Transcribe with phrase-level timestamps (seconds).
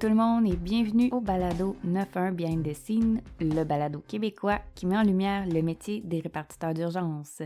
[0.00, 4.86] Tout le monde et bienvenue au balado 91 Behind the Scene, le balado québécois qui
[4.86, 7.42] met en lumière le métier des répartiteurs d'urgence.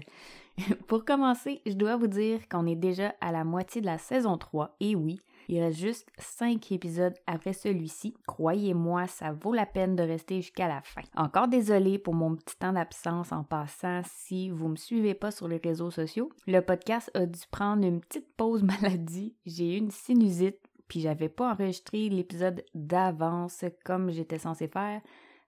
[0.86, 4.38] Pour commencer, je dois vous dire qu'on est déjà à la moitié de la saison
[4.38, 5.18] 3 et oui,
[5.48, 8.14] il reste juste 5 épisodes après celui-ci.
[8.26, 11.02] Croyez-moi, ça vaut la peine de rester jusqu'à la fin.
[11.16, 15.48] Encore désolé pour mon petit temps d'absence en passant si vous me suivez pas sur
[15.48, 16.30] les réseaux sociaux.
[16.46, 19.34] Le podcast a dû prendre une petite pause maladie.
[19.46, 25.00] J'ai eu une sinusite puis j'avais pas enregistré l'épisode d'avance comme j'étais censé faire.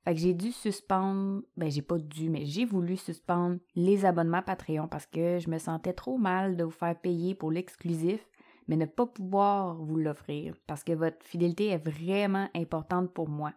[0.05, 4.43] Fait que j'ai dû suspendre, ben j'ai pas dû, mais j'ai voulu suspendre les abonnements
[4.43, 8.27] Patreon parce que je me sentais trop mal de vous faire payer pour l'exclusif,
[8.69, 13.53] mais ne pas pouvoir vous l'offrir parce que votre fidélité est vraiment importante pour moi.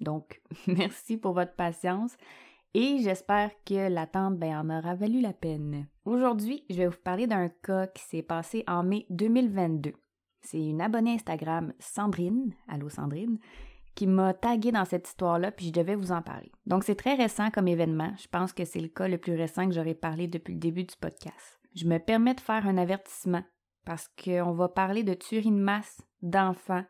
[0.00, 2.16] Donc, merci pour votre patience
[2.74, 5.86] et j'espère que l'attente ben, en aura valu la peine.
[6.04, 9.94] Aujourd'hui, je vais vous parler d'un cas qui s'est passé en mai 2022.
[10.44, 13.38] C'est une abonnée Instagram, Sandrine, allô Sandrine,
[13.94, 16.52] qui m'a tagué dans cette histoire-là, puis je devais vous en parler.
[16.66, 18.12] Donc c'est très récent comme événement.
[18.18, 20.84] Je pense que c'est le cas le plus récent que j'aurais parlé depuis le début
[20.84, 21.60] du podcast.
[21.74, 23.42] Je me permets de faire un avertissement
[23.84, 26.84] parce qu'on va parler de tuerie de masse d'enfants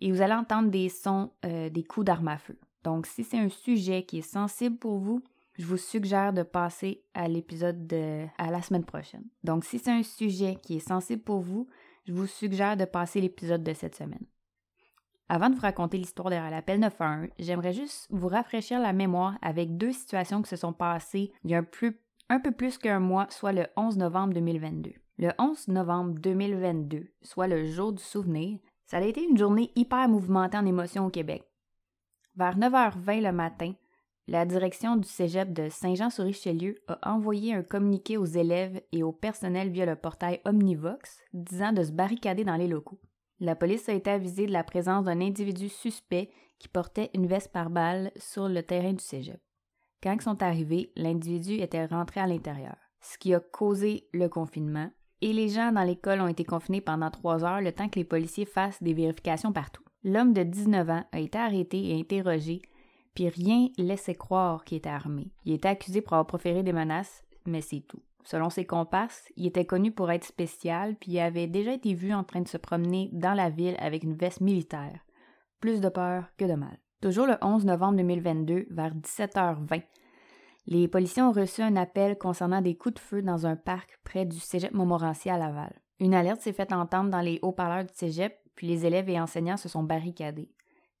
[0.00, 2.58] et vous allez entendre des sons euh, des coups d'armes à feu.
[2.84, 5.22] Donc si c'est un sujet qui est sensible pour vous,
[5.58, 9.24] je vous suggère de passer à l'épisode de à la semaine prochaine.
[9.44, 11.68] Donc si c'est un sujet qui est sensible pour vous,
[12.04, 14.26] je vous suggère de passer l'épisode de cette semaine.
[15.28, 19.76] Avant de vous raconter l'histoire derrière l'appel 911, j'aimerais juste vous rafraîchir la mémoire avec
[19.76, 21.66] deux situations qui se sont passées il y a un,
[22.28, 24.92] un peu plus qu'un mois, soit le 11 novembre 2022.
[25.18, 30.08] Le 11 novembre 2022, soit le jour du souvenir, ça a été une journée hyper
[30.08, 31.44] mouvementée en émotions au Québec.
[32.36, 33.72] Vers 9h20 le matin,
[34.26, 39.68] la direction du cégep de Saint-Jean-sur-Richelieu a envoyé un communiqué aux élèves et au personnel
[39.70, 42.98] via le portail Omnivox disant de se barricader dans les locaux.
[43.40, 47.52] La police a été avisée de la présence d'un individu suspect qui portait une veste
[47.52, 49.40] par balle sur le terrain du cégep.
[50.02, 54.90] Quand ils sont arrivés, l'individu était rentré à l'intérieur, ce qui a causé le confinement,
[55.20, 58.04] et les gens dans l'école ont été confinés pendant trois heures le temps que les
[58.04, 59.82] policiers fassent des vérifications partout.
[60.02, 62.62] L'homme de 19 ans a été arrêté et interrogé
[63.14, 65.30] puis rien laissait croire qu'il était armé.
[65.44, 68.02] Il était accusé pour avoir proféré des menaces, mais c'est tout.
[68.24, 72.12] Selon ses compasses, il était connu pour être spécial, puis il avait déjà été vu
[72.14, 74.98] en train de se promener dans la ville avec une veste militaire.
[75.60, 76.78] Plus de peur que de mal.
[77.02, 79.82] Toujours le 11 novembre 2022, vers 17h20,
[80.66, 84.24] les policiers ont reçu un appel concernant des coups de feu dans un parc près
[84.24, 85.74] du cégep Montmorency à Laval.
[86.00, 89.58] Une alerte s'est faite entendre dans les haut-parleurs du cégep, puis les élèves et enseignants
[89.58, 90.50] se sont barricadés.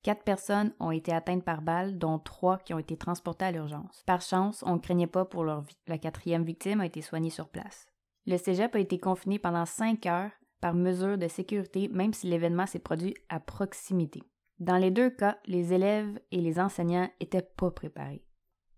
[0.04, 4.02] Quatre personnes ont été atteintes par balle, dont trois qui ont été transportées à l'urgence.
[4.06, 5.78] Par chance, on ne craignait pas pour leur vie.
[5.88, 7.86] La quatrième victime a été soignée sur place.
[8.26, 12.66] Le cégep a été confiné pendant cinq heures par mesure de sécurité, même si l'événement
[12.66, 14.22] s'est produit à proximité.
[14.58, 18.26] Dans les deux cas, les élèves et les enseignants n'étaient pas préparés.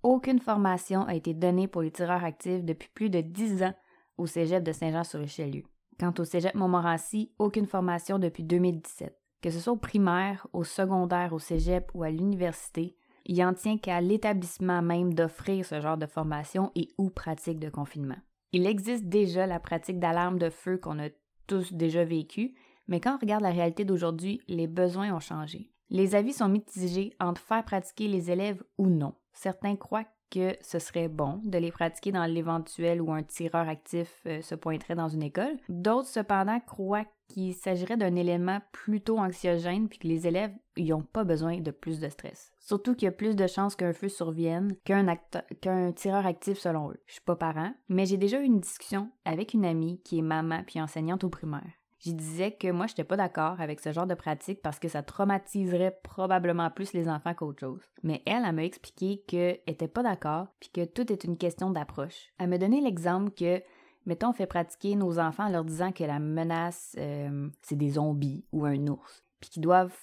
[0.05, 3.75] Aucune formation a été donnée pour les tireurs actifs depuis plus de dix ans
[4.17, 5.65] au cégep de Saint-Jean-sur-Richelieu.
[5.99, 9.26] Quant au cégep Montmorency, aucune formation depuis 2017.
[9.47, 12.97] Que ce soit au primaire, au secondaire, au cégep ou à l'université,
[13.27, 17.71] il en tient qu'à l'établissement même d'offrir ce genre de formation et ou pratique de
[17.71, 18.19] confinement.
[18.51, 21.11] Il existe déjà la pratique d'alarme de feu qu'on a
[21.47, 22.57] tous déjà vécue,
[22.89, 25.71] mais quand on regarde la réalité d'aujourd'hui, les besoins ont changé.
[25.91, 29.15] Les avis sont mitigés entre faire pratiquer les élèves ou non.
[29.33, 34.23] Certains croient que ce serait bon de les pratiquer dans l'éventuel où un tireur actif
[34.27, 35.57] euh, se pointerait dans une école.
[35.69, 41.25] D'autres, cependant, croient qu'il s'agirait d'un élément plutôt anxiogène puis que les élèves n'ont pas
[41.25, 42.53] besoin de plus de stress.
[42.59, 47.01] Surtout qu'il y a plus de chances qu'un feu survienne qu'un tireur actif selon eux.
[47.07, 50.23] Je suis pas parent, mais j'ai déjà eu une discussion avec une amie qui est
[50.23, 51.73] maman puis enseignante au primaire.
[52.05, 54.89] Je disais que moi, je n'étais pas d'accord avec ce genre de pratique parce que
[54.89, 57.83] ça traumatiserait probablement plus les enfants qu'autre chose.
[58.03, 61.71] Mais elle, elle m'a expliqué qu'elle n'était pas d'accord puis que tout est une question
[61.71, 62.33] d'approche.
[62.39, 63.63] Elle m'a donné l'exemple que
[64.07, 67.91] Mettons, on fait pratiquer nos enfants en leur disant que la menace, euh, c'est des
[67.91, 69.97] zombies ou un ours, puis qu'ils doivent,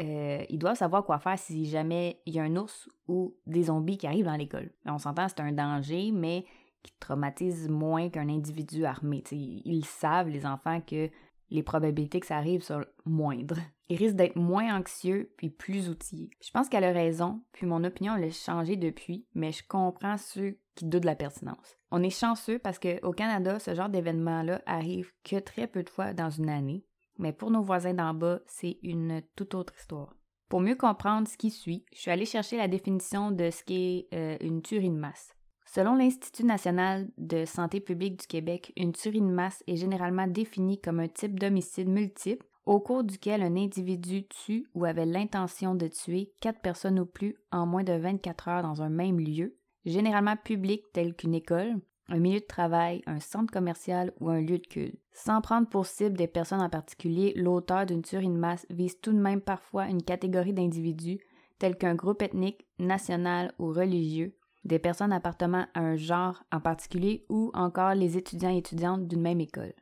[0.00, 3.64] euh, ils doivent savoir quoi faire si jamais il y a un ours ou des
[3.64, 4.70] zombies qui arrivent dans l'école.
[4.86, 6.46] On s'entend, c'est un danger, mais
[6.82, 9.22] qui traumatise moins qu'un individu armé.
[9.30, 11.10] ils savent, les enfants, que
[11.50, 13.58] les probabilités que ça arrive sont moindres.
[13.90, 16.30] Ils risquent d'être moins anxieux puis plus outillés.
[16.40, 20.58] Je pense qu'elle a raison, puis mon opinion l'a changé depuis, mais je comprends ceux
[20.76, 21.76] qui doutent de la pertinence.
[21.90, 26.14] On est chanceux parce qu'au Canada, ce genre d'événement-là arrive que très peu de fois
[26.14, 26.84] dans une année,
[27.18, 30.14] mais pour nos voisins d'en bas, c'est une toute autre histoire.
[30.48, 34.06] Pour mieux comprendre ce qui suit, je suis allée chercher la définition de ce qu'est
[34.14, 35.34] euh, une tuerie de masse.
[35.66, 40.80] Selon l'Institut national de santé publique du Québec, une tuerie de masse est généralement définie
[40.80, 45.88] comme un type d'homicide multiple au cours duquel un individu tue ou avait l'intention de
[45.88, 50.36] tuer quatre personnes ou plus en moins de 24 heures dans un même lieu, généralement
[50.36, 51.76] public tel qu'une école,
[52.08, 55.00] un milieu de travail, un centre commercial ou un lieu de culte.
[55.12, 59.12] Sans prendre pour cible des personnes en particulier, l'auteur d'une tuerie de masse vise tout
[59.12, 61.20] de même parfois une catégorie d'individus
[61.58, 64.34] tels qu'un groupe ethnique, national ou religieux,
[64.64, 69.22] des personnes appartenant à un genre en particulier ou encore les étudiants et étudiantes d'une
[69.22, 69.74] même école.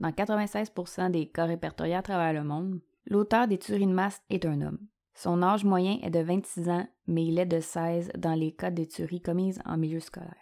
[0.00, 4.46] Dans 96% des cas répertoriés à travers le monde, l'auteur des tueries de masse est
[4.46, 4.78] un homme.
[5.14, 8.70] Son âge moyen est de 26 ans, mais il est de 16 dans les cas
[8.70, 10.36] de tueries commises en milieu scolaire.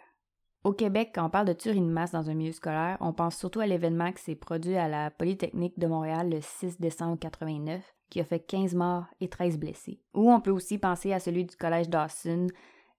[0.63, 3.37] Au Québec, quand on parle de tuerie de masse dans un milieu scolaire, on pense
[3.37, 7.81] surtout à l'événement qui s'est produit à la Polytechnique de Montréal le 6 décembre 89,
[8.09, 10.01] qui a fait 15 morts et 13 blessés.
[10.13, 12.47] Ou on peut aussi penser à celui du collège Dawson,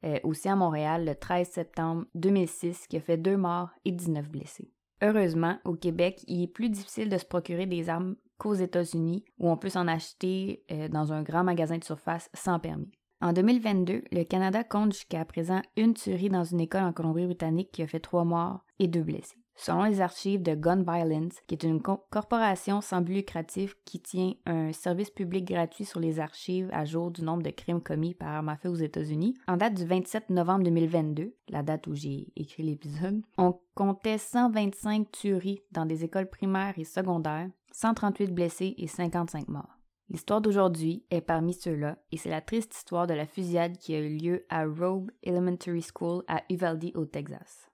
[0.05, 4.29] euh, aussi à Montréal, le 13 septembre 2006, qui a fait 2 morts et 19
[4.29, 4.73] blessés.
[5.03, 9.51] Heureusement, au Québec, il est plus difficile de se procurer des armes qu'aux États-Unis, où
[9.51, 12.91] on peut s'en acheter euh, dans un grand magasin de surface sans permis.
[13.21, 17.83] En 2022, le Canada compte jusqu'à présent une tuerie dans une école en Colombie-Britannique qui
[17.83, 19.37] a fait trois morts et deux blessés.
[19.59, 24.35] Selon les archives de Gun Violence, qui est une corporation sans but lucratif qui tient
[24.47, 28.29] un service public gratuit sur les archives à jour du nombre de crimes commis par
[28.29, 32.63] arme à aux États-Unis, en date du 27 novembre 2022, la date où j'ai écrit
[32.63, 39.49] l'épisode, on comptait 125 tueries dans des écoles primaires et secondaires, 138 blessés et 55
[39.49, 39.79] morts.
[40.09, 43.99] L'histoire d'aujourd'hui est parmi ceux-là et c'est la triste histoire de la fusillade qui a
[43.99, 47.69] eu lieu à Robe Elementary School à Uvalde au Texas.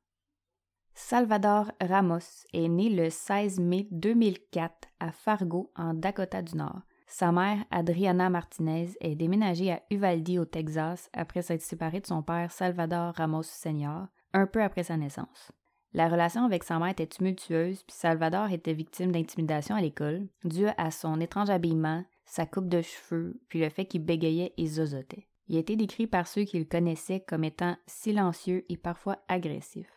[0.97, 6.83] Salvador Ramos est né le 16 mai 2004 à Fargo en Dakota du Nord.
[7.09, 12.23] Sa mère, Adriana Martinez, est déménagée à Uvalde au Texas après s'être séparée de son
[12.23, 15.51] père Salvador Ramos Senior un peu après sa naissance.
[15.95, 20.69] La relation avec sa mère était tumultueuse, puis Salvador était victime d'intimidation à l'école, due
[20.77, 25.29] à son étrange habillement, sa coupe de cheveux, puis le fait qu'il bégayait et zozotait.
[25.49, 29.89] Il a été décrit par ceux qui le connaissaient comme étant silencieux et parfois agressif.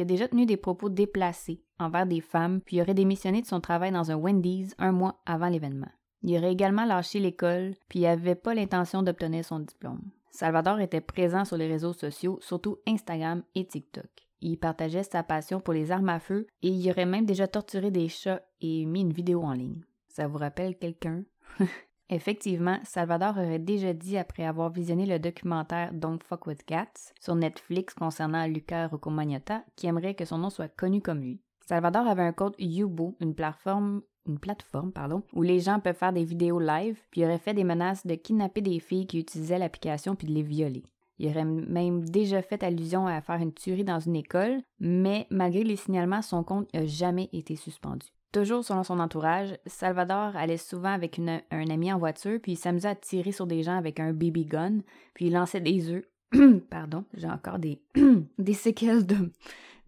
[0.00, 3.60] Il a déjà tenu des propos déplacés envers des femmes, puis aurait démissionné de son
[3.60, 5.90] travail dans un Wendy's un mois avant l'événement.
[6.22, 10.00] Il aurait également lâché l'école, puis il n'avait pas l'intention d'obtenir son diplôme.
[10.30, 14.08] Salvador était présent sur les réseaux sociaux, surtout Instagram et TikTok.
[14.40, 17.90] Il partageait sa passion pour les armes à feu et il aurait même déjà torturé
[17.90, 19.82] des chats et mis une vidéo en ligne.
[20.08, 21.24] Ça vous rappelle quelqu'un?
[22.12, 27.36] Effectivement, Salvador aurait déjà dit après avoir visionné le documentaire Don't Fuck with Cats sur
[27.36, 31.40] Netflix concernant Luca Roccomagnata qu'il aimerait que son nom soit connu comme lui.
[31.64, 36.12] Salvador avait un compte Yubo, une plateforme une plateforme pardon, où les gens peuvent faire
[36.12, 40.14] des vidéos live, puis aurait fait des menaces de kidnapper des filles qui utilisaient l'application
[40.14, 40.82] puis de les violer.
[41.18, 45.64] Il aurait même déjà fait allusion à faire une tuerie dans une école, mais malgré
[45.64, 48.06] les signalements, son compte n'a jamais été suspendu.
[48.32, 52.88] Toujours selon son entourage, Salvador allait souvent avec un ami en voiture, puis il s'amusait
[52.88, 54.78] à tirer sur des gens avec un baby gun,
[55.14, 56.04] puis il lançait des œufs.
[56.70, 59.32] Pardon, j'ai encore des, séquelles de,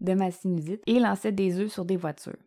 [0.01, 0.81] de ma sinusite.
[0.87, 2.37] Et il lançait des œufs sur des voitures.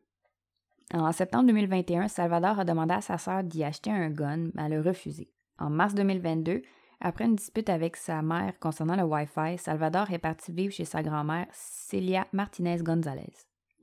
[0.92, 4.74] En septembre 2021, Salvador a demandé à sa sœur d'y acheter un gun, mais elle
[4.74, 5.30] a refusé.
[5.58, 6.60] En mars 2022,
[7.00, 11.02] après une dispute avec sa mère concernant le Wi-Fi, Salvador est parti vivre chez sa
[11.02, 13.32] grand-mère, Celia Martinez Gonzalez.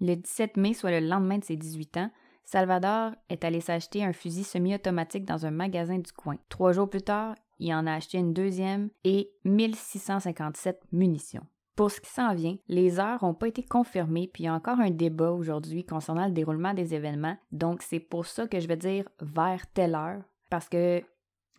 [0.01, 2.11] Le 17 mai, soit le lendemain de ses 18 ans,
[2.45, 6.37] Salvador est allé s'acheter un fusil semi-automatique dans un magasin du coin.
[6.49, 11.45] Trois jours plus tard, il en a acheté une deuxième et 1657 munitions.
[11.75, 14.53] Pour ce qui s'en vient, les heures n'ont pas été confirmées, puis il y a
[14.53, 17.37] encore un débat aujourd'hui concernant le déroulement des événements.
[17.51, 20.21] Donc, c'est pour ça que je vais dire vers telle heure,
[20.51, 21.01] parce que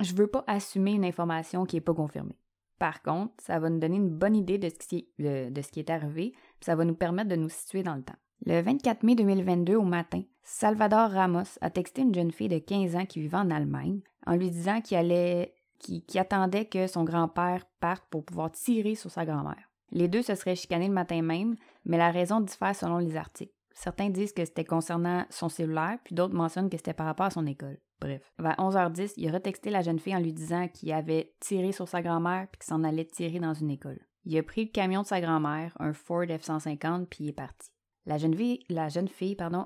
[0.00, 2.38] je veux pas assumer une information qui n'est pas confirmée.
[2.78, 5.80] Par contre, ça va nous donner une bonne idée de ce qui, de ce qui
[5.80, 8.14] est arrivé, puis ça va nous permettre de nous situer dans le temps.
[8.46, 12.94] Le 24 mai 2022 au matin, Salvador Ramos a texté une jeune fille de 15
[12.94, 17.64] ans qui vivait en Allemagne en lui disant qu'il allait qui, attendait que son grand-père
[17.80, 19.70] parte pour pouvoir tirer sur sa grand-mère.
[19.92, 23.54] Les deux se seraient chicanés le matin même, mais la raison diffère selon les articles.
[23.72, 27.30] Certains disent que c'était concernant son cellulaire, puis d'autres mentionnent que c'était par rapport à
[27.30, 27.78] son école.
[28.00, 28.30] Bref.
[28.38, 31.88] Vers 11h10, il a retexté la jeune fille en lui disant qu'il avait tiré sur
[31.88, 34.00] sa grand-mère puis qu'il s'en allait tirer dans une école.
[34.24, 37.73] Il a pris le camion de sa grand-mère, un Ford F-150, puis il est parti.
[38.06, 38.88] La jeune fille, la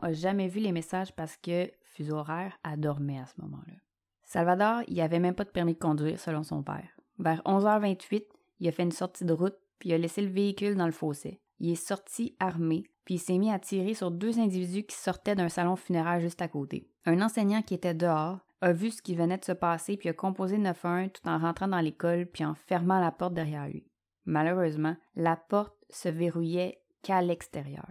[0.03, 3.75] a jamais vu les messages parce que, fuseau horaire, a dormi à ce moment-là.
[4.23, 6.89] Salvador, il avait même pas de permis de conduire selon son père.
[7.19, 8.27] Vers 11h28,
[8.61, 11.41] il a fait une sortie de route puis a laissé le véhicule dans le fossé.
[11.61, 15.35] Il est sorti armé, puis il s'est mis à tirer sur deux individus qui sortaient
[15.35, 16.89] d'un salon funéraire juste à côté.
[17.07, 20.13] Un enseignant qui était dehors a vu ce qui venait de se passer puis a
[20.13, 23.87] composé 911 tout en rentrant dans l'école puis en fermant la porte derrière lui.
[24.27, 27.89] Malheureusement, la porte se verrouillait qu'à l'extérieur.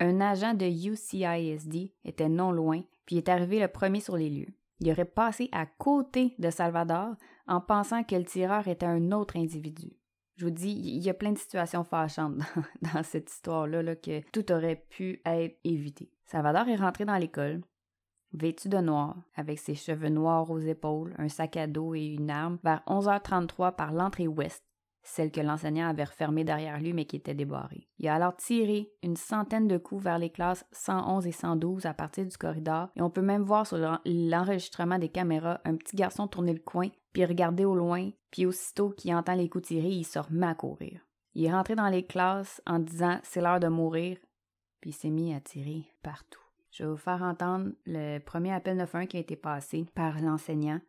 [0.00, 4.54] Un agent de UCISD était non loin puis est arrivé le premier sur les lieux.
[4.78, 7.16] Il aurait passé à côté de Salvador
[7.46, 9.92] en pensant que le tireur était un autre individu.
[10.36, 12.38] Je vous dis, il y a plein de situations fâchantes
[12.94, 16.10] dans, cette histoire-là là, que tout aurait pu être évité.
[16.24, 17.60] Salvador est rentré dans l'école,
[18.32, 22.30] vêtu de noir, avec ses cheveux noirs aux épaules, un sac à dos et une
[22.30, 24.64] arme, vers 11h33 par l'entrée ouest,
[25.02, 27.88] celle que l'enseignant avait refermée derrière lui mais qui était débarrée.
[27.98, 31.94] Il a alors tiré une centaine de coups vers les classes 111 et 112 à
[31.94, 36.26] partir du corridor et on peut même voir sur l'enregistrement des caméras un petit garçon
[36.26, 40.04] tourner le coin puis regarder au loin puis aussitôt qu'il entend les coups tirés, il
[40.04, 41.00] se remet à courir.
[41.34, 44.18] Il est rentré dans les classes en disant c'est l'heure de mourir
[44.80, 46.40] puis il s'est mis à tirer partout.
[46.70, 50.80] Je vais vous faire entendre le premier appel 911 qui a été passé par l'enseignant.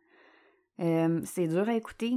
[0.80, 2.14] Euh, c'est dur à écouter,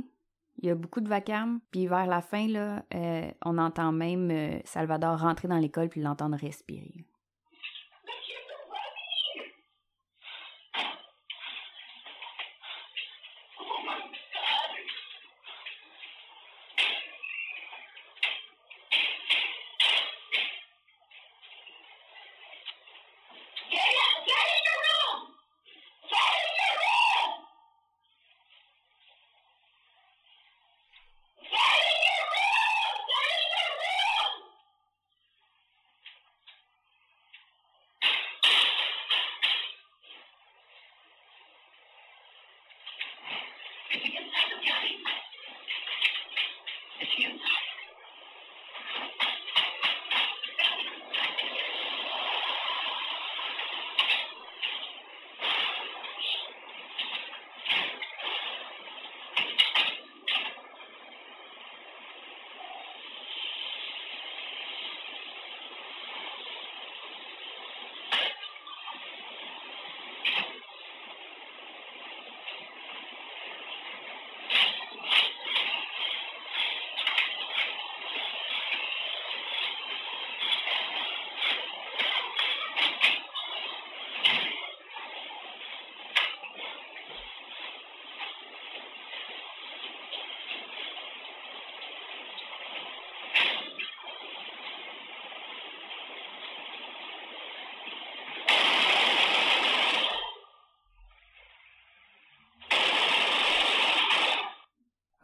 [0.59, 1.59] il y a beaucoup de vacarme.
[1.71, 6.37] Puis vers la fin, euh, on entend même euh, Salvador rentrer dans l'école puis l'entendre
[6.37, 7.05] respirer.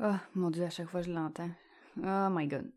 [0.03, 1.49] Oh mon dieu, à chaque fois je l'entends.
[1.97, 2.71] Oh my god.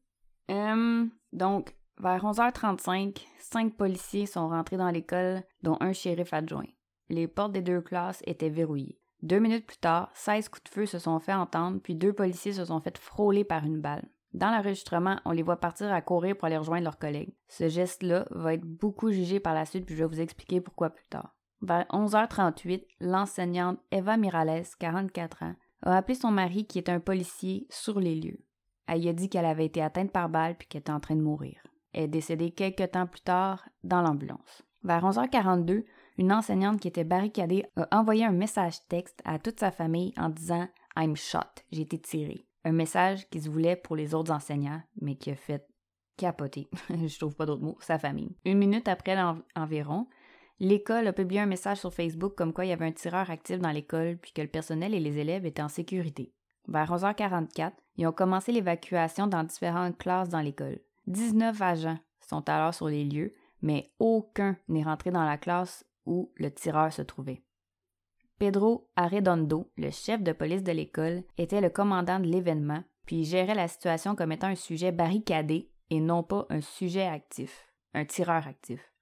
[0.48, 6.66] Hum, donc, vers 11h35, cinq policiers sont rentrés dans l'école, dont un shérif adjoint.
[7.08, 8.98] Les portes des deux classes étaient verrouillées.
[9.22, 12.52] Deux minutes plus tard, 16 coups de feu se sont fait entendre, puis deux policiers
[12.52, 14.06] se sont fait frôler par une balle.
[14.34, 17.32] Dans l'enregistrement, on les voit partir à courir pour aller rejoindre leurs collègues.
[17.48, 20.90] Ce geste-là va être beaucoup jugé par la suite, puis je vais vous expliquer pourquoi
[20.90, 21.34] plus tard.
[21.62, 27.66] Vers 11h38, l'enseignante Eva Mirales, 44 ans, a appelé son mari, qui est un policier,
[27.70, 28.44] sur les lieux.
[28.86, 31.22] Elle a dit qu'elle avait été atteinte par balle puis qu'elle était en train de
[31.22, 31.62] mourir.
[31.92, 34.62] Elle est décédée quelques temps plus tard dans l'ambulance.
[34.82, 35.84] Vers 11h42,
[36.18, 40.28] une enseignante qui était barricadée a envoyé un message texte à toute sa famille en
[40.28, 42.46] disant I'm shot, j'ai été tirée.
[42.64, 45.66] Un message qui se voulait pour les autres enseignants, mais qui a fait
[46.16, 48.36] capoter, je trouve pas d'autres mots, sa famille.
[48.44, 49.16] Une minute après
[49.56, 50.06] environ,
[50.60, 53.58] L'école a publié un message sur Facebook comme quoi il y avait un tireur actif
[53.58, 56.32] dans l'école puis que le personnel et les élèves étaient en sécurité.
[56.68, 60.78] Vers 11h44, ils ont commencé l'évacuation dans différentes classes dans l'école.
[61.08, 66.32] 19 agents sont alors sur les lieux, mais aucun n'est rentré dans la classe où
[66.36, 67.42] le tireur se trouvait.
[68.38, 73.54] Pedro Arredondo, le chef de police de l'école, était le commandant de l'événement, puis gérait
[73.54, 78.46] la situation comme étant un sujet barricadé et non pas un sujet actif, un tireur
[78.46, 78.93] actif.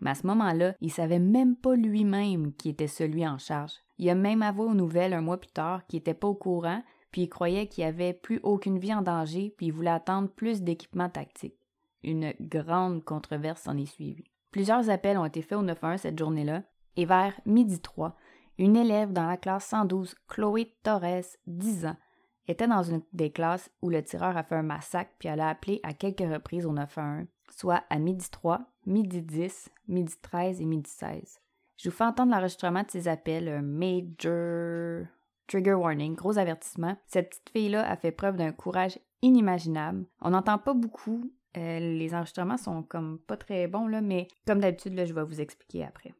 [0.00, 3.74] Mais à ce moment-là, il savait même pas lui-même qui était celui en charge.
[3.98, 6.82] Il a même avoué aux nouvelles un mois plus tard qu'il n'était pas au courant,
[7.10, 10.28] puis il croyait qu'il n'y avait plus aucune vie en danger, puis il voulait attendre
[10.28, 11.56] plus d'équipement tactique.
[12.02, 14.30] Une grande controverse s'en est suivie.
[14.50, 16.62] Plusieurs appels ont été faits au 911 cette journée-là,
[16.96, 18.16] et vers midi 3,
[18.58, 21.96] une élève dans la classe 112, Chloé Torres, 10 ans,
[22.46, 25.48] était dans une des classes où le tireur a fait un massacre, puis elle a
[25.48, 30.64] appelé à quelques reprises au 911, soit à midi 3, midi 10, midi 13 et
[30.64, 31.40] midi 16.
[31.76, 35.06] Je vous fais entendre l'enregistrement de ces appels, un major
[35.46, 36.96] trigger warning, gros avertissement.
[37.06, 40.04] Cette petite fille-là a fait preuve d'un courage inimaginable.
[40.20, 41.32] On n'entend pas beaucoup.
[41.56, 45.40] Euh, les enregistrements sont comme pas très bons, là, mais comme d'habitude, je vais vous
[45.40, 46.14] expliquer après.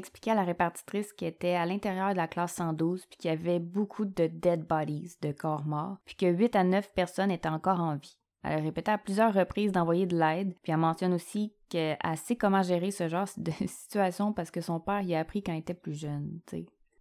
[0.00, 3.34] Expliquer à la répartitrice qu'elle était à l'intérieur de la classe 112 puis qu'il y
[3.34, 7.50] avait beaucoup de dead bodies, de corps morts, puis que 8 à 9 personnes étaient
[7.50, 8.16] encore en vie.
[8.42, 12.36] Elle a répété à plusieurs reprises d'envoyer de l'aide, puis elle mentionne aussi qu'elle sait
[12.36, 15.58] comment gérer ce genre de situation parce que son père y a appris quand il
[15.58, 16.40] était plus jeune.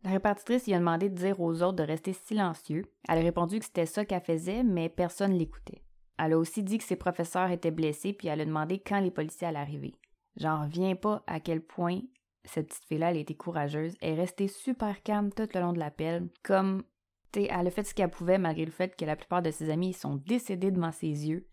[0.03, 2.83] La répartitrice lui a demandé de dire aux autres de rester silencieux.
[3.07, 5.83] Elle a répondu que c'était ça qu'elle faisait, mais personne l'écoutait.
[6.17, 9.09] Elle a aussi dit que ses professeurs étaient blessés, puis elle a demandé quand les
[9.09, 9.95] policiers allaient arriver.
[10.35, 12.01] J'en reviens pas à quel point
[12.45, 13.95] cette petite fille-là, elle été courageuse.
[14.01, 16.83] Elle est restée super calme tout le long de l'appel, comme,
[17.31, 19.69] tu elle a fait ce qu'elle pouvait malgré le fait que la plupart de ses
[19.69, 21.47] amis sont décédés devant ses yeux.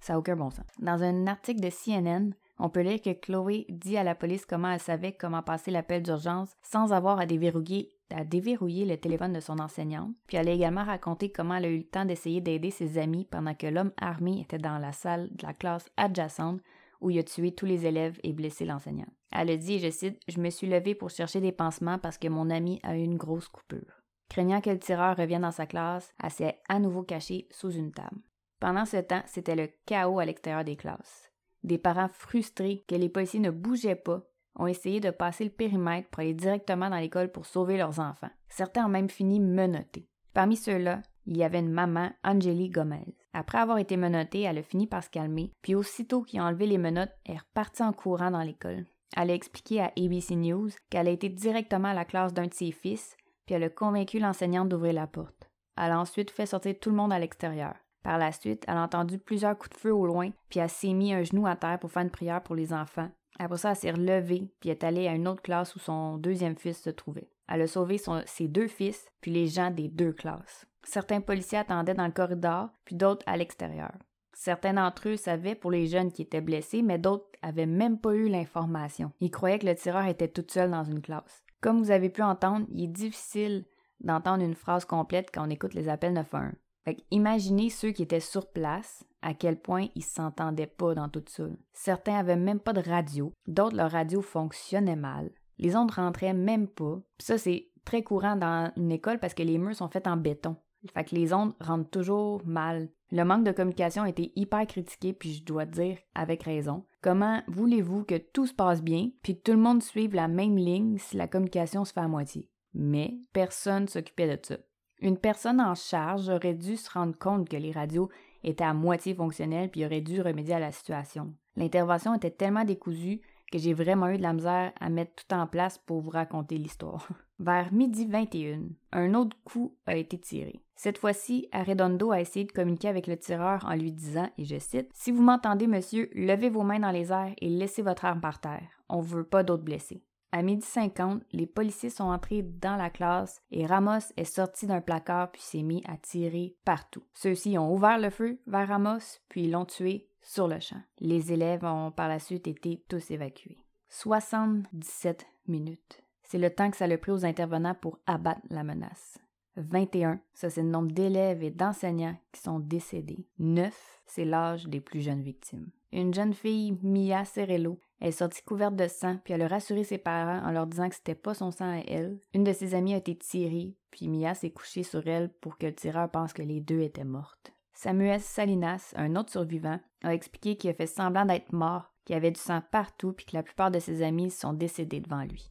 [0.00, 0.66] Ça n'a aucun bon sens.
[0.80, 4.70] Dans un article de CNN, on peut lire que Chloé dit à la police comment
[4.70, 9.40] elle savait comment passer l'appel d'urgence sans avoir à déverrouiller, à déverrouiller le téléphone de
[9.40, 10.12] son enseignante.
[10.26, 13.24] Puis elle a également raconté comment elle a eu le temps d'essayer d'aider ses amis
[13.24, 16.60] pendant que l'homme armé était dans la salle de la classe adjacente
[17.04, 19.06] où il a tué tous les élèves et blessé l'enseignant.
[19.30, 22.28] Elle a dit, je cite, Je me suis levée pour chercher des pansements parce que
[22.28, 24.02] mon ami a eu une grosse coupure.
[24.30, 27.92] Craignant que le tireur revienne dans sa classe, elle s'est à nouveau cachée sous une
[27.92, 28.22] table.
[28.58, 31.30] Pendant ce temps, c'était le chaos à l'extérieur des classes.
[31.62, 34.22] Des parents frustrés que les policiers ne bougeaient pas
[34.56, 38.30] ont essayé de passer le périmètre pour aller directement dans l'école pour sauver leurs enfants.
[38.48, 40.08] Certains ont même fini menottés.
[40.32, 43.14] Parmi ceux-là, il y avait une maman, Angélie Gomez.
[43.36, 46.68] Après avoir été menottée, elle a fini par se calmer, puis aussitôt qu'ils ont enlevé
[46.68, 48.86] les menottes, elle est repartie en courant dans l'école.
[49.16, 52.54] Elle a expliqué à ABC News qu'elle a été directement à la classe d'un de
[52.54, 55.50] ses fils, puis elle a convaincu l'enseignante d'ouvrir la porte.
[55.76, 57.74] Elle a ensuite fait sortir tout le monde à l'extérieur.
[58.04, 60.92] Par la suite, elle a entendu plusieurs coups de feu au loin, puis elle s'est
[60.92, 63.10] mis un genou à terre pour faire une prière pour les enfants.
[63.40, 66.56] Après ça, elle s'est relevée, puis est allée à une autre classe où son deuxième
[66.56, 67.30] fils se trouvait.
[67.48, 70.66] Elle a sauvé ses deux fils, puis les gens des deux classes.
[70.84, 73.92] Certains policiers attendaient dans le corridor, puis d'autres à l'extérieur.
[74.34, 78.14] Certains d'entre eux savaient pour les jeunes qui étaient blessés, mais d'autres avaient même pas
[78.14, 79.12] eu l'information.
[79.20, 81.44] Ils croyaient que le tireur était tout seul dans une classe.
[81.60, 83.64] Comme vous avez pu entendre, il est difficile
[84.00, 86.52] d'entendre une phrase complète quand on écoute les appels 911.
[86.84, 91.24] Fait imaginez ceux qui étaient sur place, à quel point ils s'entendaient pas dans tout
[91.26, 91.44] ça.
[91.72, 95.30] Certains avaient même pas de radio, d'autres leur radio fonctionnait mal.
[95.58, 97.00] Les ondes rentraient même pas.
[97.16, 100.18] Puis ça c'est très courant dans une école parce que les murs sont faits en
[100.18, 100.56] béton.
[100.92, 102.88] Fait que les ondes rentrent toujours mal.
[103.10, 106.84] Le manque de communication a été hyper critiqué, puis je dois dire avec raison.
[107.00, 110.56] Comment voulez-vous que tout se passe bien, puis que tout le monde suive la même
[110.56, 112.48] ligne si la communication se fait à moitié?
[112.74, 114.56] Mais personne s'occupait de ça.
[115.00, 118.08] Une personne en charge aurait dû se rendre compte que les radios
[118.42, 121.34] étaient à moitié fonctionnelles puis aurait dû remédier à la situation.
[121.56, 123.20] L'intervention était tellement décousue
[123.58, 127.08] j'ai vraiment eu de la misère à mettre tout en place pour vous raconter l'histoire.
[127.38, 128.62] Vers midi 21,
[128.92, 130.62] un autre coup a été tiré.
[130.76, 134.58] Cette fois-ci, Arredondo a essayé de communiquer avec le tireur en lui disant, et je
[134.58, 138.20] cite, Si vous m'entendez, monsieur, levez vos mains dans les airs et laissez votre arme
[138.20, 138.68] par terre.
[138.88, 140.02] On ne veut pas d'autres blessés.
[140.32, 144.80] À midi 50, les policiers sont entrés dans la classe et Ramos est sorti d'un
[144.80, 147.04] placard puis s'est mis à tirer partout.
[147.14, 150.80] Ceux-ci ont ouvert le feu vers Ramos puis l'ont tué sur le champ.
[150.98, 153.58] Les élèves ont par la suite été tous évacués.
[153.90, 156.02] 77 minutes.
[156.22, 159.18] C'est le temps que ça a pris aux intervenants pour abattre la menace.
[159.56, 163.28] 21, ça c'est le nombre d'élèves et d'enseignants qui sont décédés.
[163.38, 165.70] 9, c'est l'âge des plus jeunes victimes.
[165.92, 169.98] Une jeune fille, Mia Cerello, est sortie couverte de sang, puis elle a rassuré ses
[169.98, 172.18] parents en leur disant que c'était pas son sang à elle.
[172.34, 175.66] Une de ses amies a été tirée, puis Mia s'est couchée sur elle pour que
[175.66, 177.53] le tireur pense que les deux étaient mortes.
[177.74, 182.16] Samuel Salinas, un autre survivant, a expliqué qu'il a fait semblant d'être mort, qu'il y
[182.16, 185.50] avait du sang partout, puis que la plupart de ses amis sont décédés devant lui.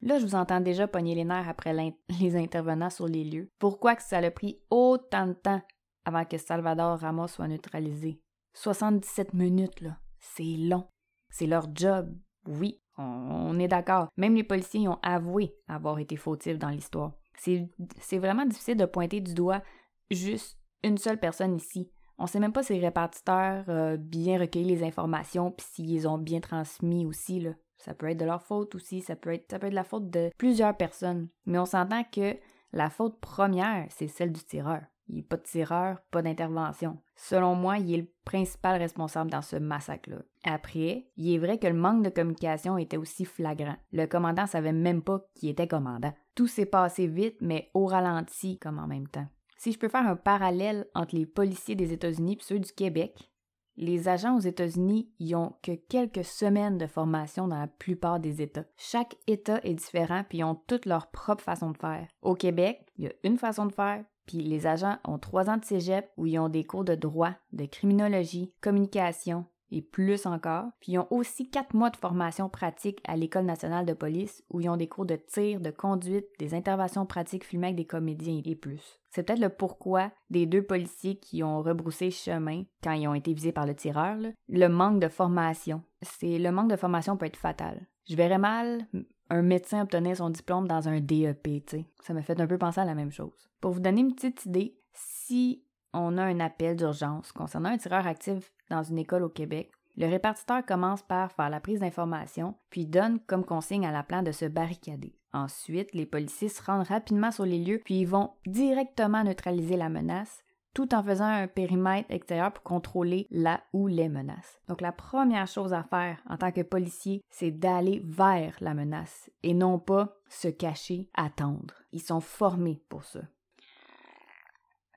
[0.00, 1.72] Là, je vous entends déjà pogner les nerfs après
[2.20, 3.48] les intervenants sur les lieux.
[3.58, 5.62] Pourquoi que ça a pris autant de temps
[6.04, 8.20] avant que Salvador Ramos soit neutralisé?
[8.54, 9.98] 77 minutes, là.
[10.18, 10.86] C'est long.
[11.30, 12.12] C'est leur job.
[12.46, 14.08] Oui, on, est d'accord.
[14.16, 17.12] Même les policiers ont avoué avoir été fautifs dans l'histoire.
[17.38, 19.62] C'est vraiment difficile de pointer du doigt
[20.10, 21.90] juste une seule personne ici.
[22.18, 26.18] On sait même pas si les répartiteurs euh, bien recueilli les informations puis s'ils ont
[26.18, 27.50] bien transmis aussi là.
[27.78, 31.28] Ça peut être de leur faute aussi, ça peut être la faute de plusieurs personnes.
[31.46, 32.36] Mais on s'entend que
[32.72, 34.82] la faute première, c'est celle du tireur.
[35.08, 36.98] Il n'est pas de tireur, pas d'intervention.
[37.16, 40.22] Selon moi, il est le principal responsable dans ce massacre-là.
[40.44, 43.76] Après, il est vrai que le manque de communication était aussi flagrant.
[43.92, 46.14] Le commandant savait même pas qui était commandant.
[46.34, 49.26] Tout s'est passé vite, mais au ralenti comme en même temps.
[49.62, 53.30] Si je peux faire un parallèle entre les policiers des États-Unis et ceux du Québec,
[53.76, 58.42] les agents aux États-Unis y ont que quelques semaines de formation dans la plupart des
[58.42, 58.64] États.
[58.76, 62.08] Chaque État est différent puis ils ont toutes leur propre façon de faire.
[62.22, 65.58] Au Québec, il y a une façon de faire, puis les agents ont trois ans
[65.58, 70.66] de cégep où ils ont des cours de droit, de criminologie, communication, et plus encore.
[70.80, 74.60] Puis ils ont aussi quatre mois de formation pratique à l'École nationale de police où
[74.60, 78.40] ils ont des cours de tir, de conduite, des interventions pratiques filmées avec des comédiens
[78.44, 79.00] et plus.
[79.10, 83.32] C'est peut-être le pourquoi des deux policiers qui ont rebroussé chemin quand ils ont été
[83.32, 84.16] visés par le tireur,
[84.48, 85.82] le manque de formation.
[86.02, 87.86] C'est le manque de formation peut être fatal.
[88.08, 88.86] Je verrais mal
[89.30, 91.64] un médecin obtenir son diplôme dans un DEP.
[92.02, 93.50] Ça me fait un peu penser à la même chose.
[93.60, 98.06] Pour vous donner une petite idée, si on a un appel d'urgence concernant un tireur
[98.06, 102.86] actif dans une école au Québec, le répartiteur commence par faire la prise d'information, puis
[102.86, 105.14] donne comme consigne à la plan de se barricader.
[105.34, 109.90] Ensuite, les policiers se rendent rapidement sur les lieux, puis ils vont directement neutraliser la
[109.90, 110.42] menace,
[110.74, 114.58] tout en faisant un périmètre extérieur pour contrôler là où les menaces.
[114.68, 119.30] Donc la première chose à faire en tant que policier, c'est d'aller vers la menace
[119.42, 121.74] et non pas se cacher, attendre.
[121.92, 123.20] Ils sont formés pour ça.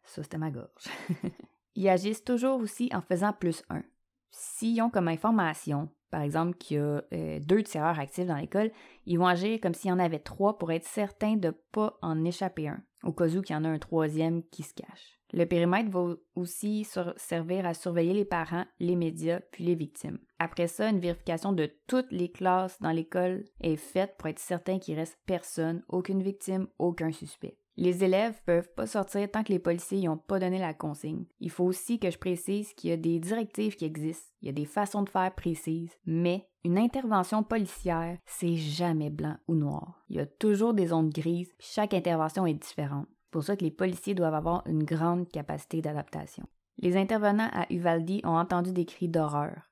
[0.06, 0.88] Ça, c'était ma gorge.
[1.76, 3.84] Ils agissent toujours aussi en faisant plus un.
[4.32, 8.72] S'ils ont comme information, par exemple, qu'il y a euh, deux tireurs actifs dans l'école,
[9.06, 11.98] ils vont agir comme s'il y en avait trois pour être certains de ne pas
[12.02, 15.20] en échapper un, au cas où il y en a un troisième qui se cache.
[15.34, 20.20] Le périmètre va aussi servir à surveiller les parents, les médias, puis les victimes.
[20.40, 24.80] Après ça, une vérification de toutes les classes dans l'école est faite pour être certain
[24.80, 27.58] qu'il reste personne, aucune victime, aucun suspect.
[27.78, 31.26] Les élèves peuvent pas sortir tant que les policiers n'ont pas donné la consigne.
[31.42, 34.50] Il faut aussi que je précise qu'il y a des directives qui existent, il y
[34.50, 40.04] a des façons de faire précises, mais une intervention policière, c'est jamais blanc ou noir.
[40.10, 43.08] Il y a toujours des zones grises, chaque intervention est différente.
[43.26, 46.46] C'est pour ça que les policiers doivent avoir une grande capacité d'adaptation.
[46.78, 49.70] Les intervenants à Uvalde ont entendu des cris d'horreur.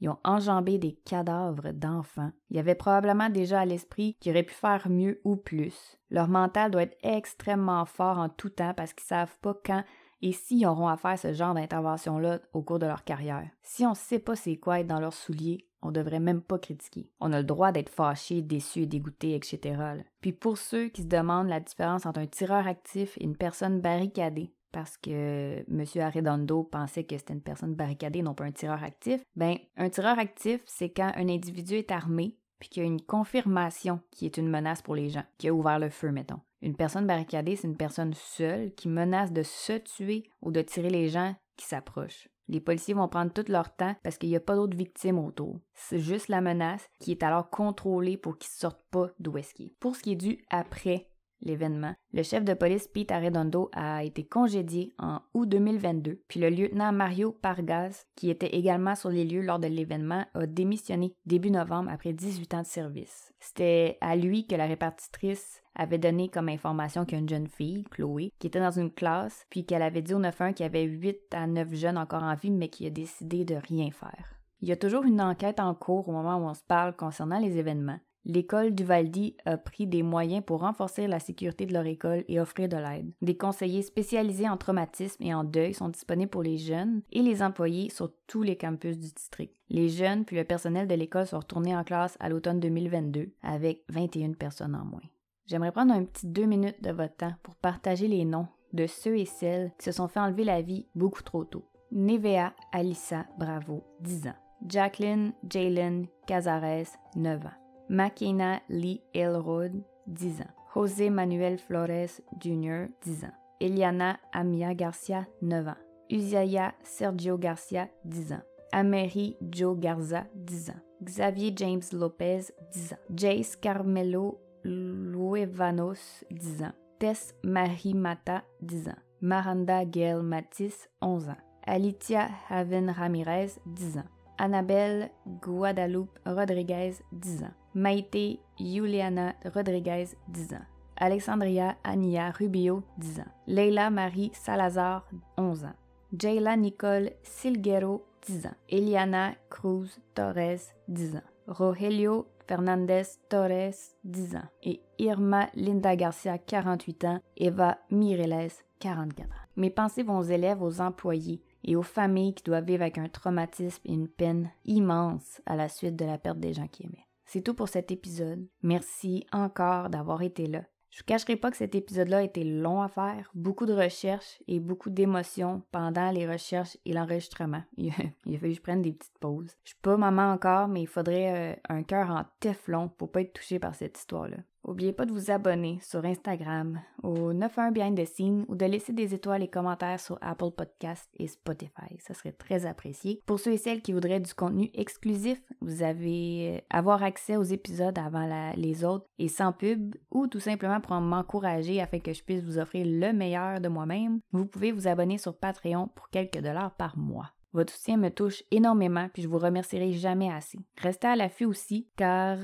[0.00, 2.30] Ils ont enjambé des cadavres d'enfants.
[2.50, 5.98] Il y avait probablement déjà à l'esprit qu'ils auraient pu faire mieux ou plus.
[6.10, 9.84] Leur mental doit être extrêmement fort en tout temps parce qu'ils savent pas quand
[10.22, 13.48] et s'ils auront à faire ce genre d'intervention-là au cours de leur carrière.
[13.62, 16.58] Si on ne sait pas c'est quoi être dans leurs souliers, on devrait même pas
[16.58, 17.10] critiquer.
[17.20, 19.80] On a le droit d'être fâché, déçu, dégoûté, etc.
[20.20, 23.80] Puis pour ceux qui se demandent la différence entre un tireur actif et une personne
[23.80, 25.84] barricadée, parce que M.
[26.02, 29.22] Arredondo pensait que c'était une personne barricadée, non pas un tireur actif.
[29.34, 33.00] Ben, un tireur actif, c'est quand un individu est armé puis qu'il y a une
[33.00, 36.40] confirmation qui est une menace pour les gens, qui a ouvert le feu, mettons.
[36.60, 40.90] Une personne barricadée, c'est une personne seule qui menace de se tuer ou de tirer
[40.90, 42.28] les gens qui s'approchent.
[42.48, 45.58] Les policiers vont prendre tout leur temps parce qu'il n'y a pas d'autres victimes autour.
[45.72, 49.54] C'est juste la menace qui est alors contrôlée pour qu'ils ne sortent pas d'où est-ce.
[49.80, 51.08] Pour ce qui est du après
[51.42, 51.94] l'événement.
[52.12, 56.92] Le chef de police Pete Arredondo a été congédié en août 2022, puis le lieutenant
[56.92, 61.90] Mario Pargas, qui était également sur les lieux lors de l'événement, a démissionné début novembre
[61.90, 63.32] après 18 ans de service.
[63.40, 68.46] C'était à lui que la répartitrice avait donné comme information qu'une jeune fille, Chloé, qui
[68.46, 71.46] était dans une classe, puis qu'elle avait dit au 9-1 qu'il y avait 8 à
[71.46, 74.40] 9 jeunes encore en vie, mais qui a décidé de rien faire.
[74.62, 77.38] Il y a toujours une enquête en cours au moment où on se parle concernant
[77.38, 78.00] les événements.
[78.28, 82.40] L'école du Valdi a pris des moyens pour renforcer la sécurité de leur école et
[82.40, 83.12] offrir de l'aide.
[83.22, 87.40] Des conseillers spécialisés en traumatisme et en deuil sont disponibles pour les jeunes et les
[87.40, 89.54] employés sur tous les campus du district.
[89.70, 93.84] Les jeunes puis le personnel de l'école sont retournés en classe à l'automne 2022 avec
[93.90, 95.02] 21 personnes en moins.
[95.46, 99.16] J'aimerais prendre un petit deux minutes de votre temps pour partager les noms de ceux
[99.16, 101.64] et celles qui se sont fait enlever la vie beaucoup trop tôt.
[101.92, 104.34] Nevea Alissa Bravo, 10 ans.
[104.66, 107.65] Jacqueline Jalen Cazares, 9 ans.
[107.88, 109.72] Makena Lee Elrod,
[110.06, 110.50] 10 ans.
[110.74, 113.32] José Manuel Flores Jr., 10 ans.
[113.60, 115.76] Eliana Amia Garcia, 9 ans.
[116.10, 118.42] Uzaya Sergio Garcia, 10 ans.
[118.72, 120.80] Amery Joe Garza, 10 ans.
[121.02, 122.98] Xavier James Lopez, 10 ans.
[123.14, 126.72] Jace Carmelo Luevanos, 10 ans.
[126.98, 128.98] Tess Marie Mata, 10 ans.
[129.20, 131.36] Maranda Gail Matis, 11 ans.
[131.66, 134.04] Alicia Haven Ramirez, 10 ans.
[134.38, 135.10] Annabelle
[135.42, 137.54] Guadalupe Rodriguez, 10 ans.
[137.76, 140.64] Maite Juliana Rodriguez, 10 ans.
[140.96, 143.32] Alexandria Ania Rubio, 10 ans.
[143.46, 145.74] Leila Marie Salazar, 11 ans.
[146.18, 148.54] Jayla Nicole Silguero, 10 ans.
[148.70, 151.22] Eliana Cruz Torres, 10 ans.
[151.46, 154.48] Rogelio Fernandez Torres, 10 ans.
[154.62, 157.20] Et Irma Linda Garcia, 48 ans.
[157.36, 159.34] Eva Mireles, 44 ans.
[159.56, 163.10] Mes pensées vont aux élèves, aux employés et aux familles qui doivent vivre avec un
[163.10, 167.05] traumatisme et une peine immense à la suite de la perte des gens qui aimaient?
[167.26, 168.46] C'est tout pour cet épisode.
[168.62, 170.62] Merci encore d'avoir été là.
[170.90, 174.40] Je vous cacherai pas que cet épisode-là a été long à faire, beaucoup de recherches
[174.48, 177.62] et beaucoup d'émotions pendant les recherches et l'enregistrement.
[177.76, 179.56] Il, a fallu que je prenne des petites pauses.
[179.64, 183.20] Je suis pas maman encore, mais il faudrait euh, un cœur en teflon pour pas
[183.20, 184.38] être touché par cette histoire-là.
[184.66, 188.92] N'oubliez pas de vous abonner sur Instagram au 91 Behind the Scene ou de laisser
[188.92, 191.96] des étoiles et commentaires sur Apple Podcasts et Spotify.
[192.00, 193.22] Ça serait très apprécié.
[193.26, 197.44] Pour ceux et celles qui voudraient du contenu exclusif, vous avez euh, avoir accès aux
[197.44, 202.24] épisodes avant les autres et sans pub ou tout simplement pour m'encourager afin que je
[202.24, 204.20] puisse vous offrir le meilleur de moi-même.
[204.32, 207.30] Vous pouvez vous abonner sur Patreon pour quelques dollars par mois.
[207.52, 210.58] Votre soutien me touche énormément puis je vous remercierai jamais assez.
[210.78, 212.38] Restez à l'affût aussi car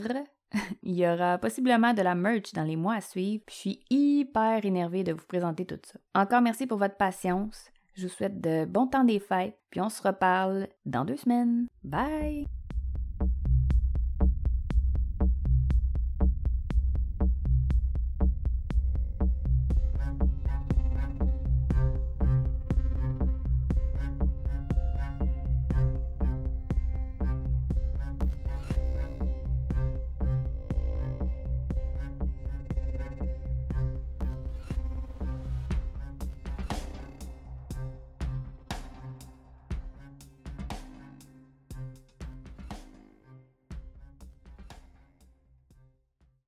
[0.82, 3.44] Il y aura possiblement de la merch dans les mois à suivre.
[3.48, 5.98] je suis hyper énervée de vous présenter tout ça.
[6.14, 7.70] Encore merci pour votre patience.
[7.94, 9.58] Je vous souhaite de bons temps des fêtes.
[9.70, 11.66] Puis on se reparle dans deux semaines.
[11.84, 12.46] Bye!